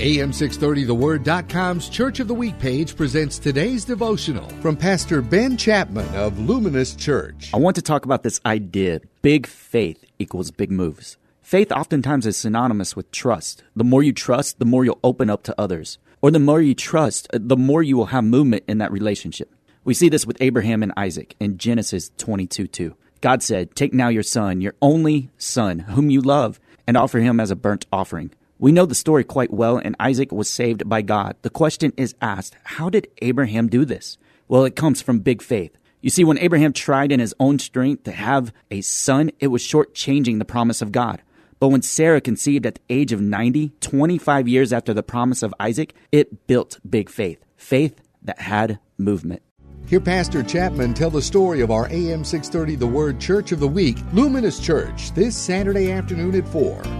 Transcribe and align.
AM630TheWord.com's 0.00 1.90
Church 1.90 2.20
of 2.20 2.28
the 2.28 2.32
Week 2.32 2.58
page 2.58 2.96
presents 2.96 3.38
today's 3.38 3.84
devotional 3.84 4.48
from 4.62 4.74
Pastor 4.74 5.20
Ben 5.20 5.58
Chapman 5.58 6.08
of 6.14 6.38
Luminous 6.38 6.94
Church. 6.94 7.50
I 7.52 7.58
want 7.58 7.76
to 7.76 7.82
talk 7.82 8.06
about 8.06 8.22
this 8.22 8.40
idea 8.46 9.02
big 9.20 9.46
faith 9.46 10.02
equals 10.18 10.50
big 10.50 10.70
moves. 10.70 11.18
Faith 11.42 11.70
oftentimes 11.70 12.24
is 12.24 12.38
synonymous 12.38 12.96
with 12.96 13.12
trust. 13.12 13.62
The 13.76 13.84
more 13.84 14.02
you 14.02 14.14
trust, 14.14 14.58
the 14.58 14.64
more 14.64 14.86
you'll 14.86 14.98
open 15.04 15.28
up 15.28 15.42
to 15.42 15.60
others. 15.60 15.98
Or 16.22 16.30
the 16.30 16.38
more 16.38 16.62
you 16.62 16.74
trust, 16.74 17.28
the 17.34 17.58
more 17.58 17.82
you 17.82 17.98
will 17.98 18.06
have 18.06 18.24
movement 18.24 18.64
in 18.66 18.78
that 18.78 18.92
relationship. 18.92 19.54
We 19.84 19.92
see 19.92 20.08
this 20.08 20.24
with 20.24 20.40
Abraham 20.40 20.82
and 20.82 20.94
Isaac 20.96 21.36
in 21.38 21.58
Genesis 21.58 22.10
22 22.16 22.68
2. 22.68 22.96
God 23.20 23.42
said, 23.42 23.74
Take 23.74 23.92
now 23.92 24.08
your 24.08 24.22
son, 24.22 24.62
your 24.62 24.76
only 24.80 25.28
son, 25.36 25.80
whom 25.80 26.08
you 26.08 26.22
love, 26.22 26.58
and 26.86 26.96
offer 26.96 27.18
him 27.18 27.38
as 27.38 27.50
a 27.50 27.56
burnt 27.56 27.84
offering. 27.92 28.30
We 28.60 28.72
know 28.72 28.84
the 28.84 28.94
story 28.94 29.24
quite 29.24 29.50
well, 29.50 29.78
and 29.78 29.96
Isaac 29.98 30.30
was 30.30 30.50
saved 30.50 30.86
by 30.86 31.00
God. 31.00 31.34
The 31.40 31.48
question 31.48 31.94
is 31.96 32.14
asked 32.20 32.54
how 32.62 32.90
did 32.90 33.08
Abraham 33.22 33.68
do 33.68 33.86
this? 33.86 34.18
Well, 34.48 34.66
it 34.66 34.76
comes 34.76 35.00
from 35.00 35.20
big 35.20 35.40
faith. 35.40 35.78
You 36.02 36.10
see, 36.10 36.24
when 36.24 36.36
Abraham 36.36 36.74
tried 36.74 37.10
in 37.10 37.20
his 37.20 37.34
own 37.40 37.58
strength 37.58 38.04
to 38.04 38.12
have 38.12 38.52
a 38.70 38.82
son, 38.82 39.30
it 39.40 39.46
was 39.46 39.62
shortchanging 39.62 40.38
the 40.38 40.44
promise 40.44 40.82
of 40.82 40.92
God. 40.92 41.22
But 41.58 41.68
when 41.68 41.80
Sarah 41.80 42.20
conceived 42.20 42.66
at 42.66 42.74
the 42.74 42.80
age 42.90 43.12
of 43.12 43.22
90, 43.22 43.72
25 43.80 44.46
years 44.46 44.74
after 44.74 44.92
the 44.92 45.02
promise 45.02 45.42
of 45.42 45.54
Isaac, 45.58 45.94
it 46.12 46.46
built 46.46 46.80
big 46.88 47.08
faith. 47.08 47.42
Faith 47.56 48.02
that 48.22 48.40
had 48.40 48.78
movement. 48.98 49.40
Hear 49.86 50.00
Pastor 50.00 50.42
Chapman 50.42 50.92
tell 50.92 51.10
the 51.10 51.22
story 51.22 51.62
of 51.62 51.70
our 51.70 51.86
AM 51.90 52.24
630 52.24 52.76
The 52.76 52.86
Word 52.86 53.18
Church 53.18 53.52
of 53.52 53.60
the 53.60 53.68
Week, 53.68 53.96
Luminous 54.12 54.60
Church, 54.60 55.12
this 55.12 55.34
Saturday 55.34 55.90
afternoon 55.90 56.34
at 56.34 56.46
4 56.46 56.99